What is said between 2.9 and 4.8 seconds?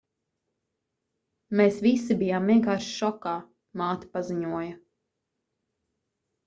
šokā māte paziņoja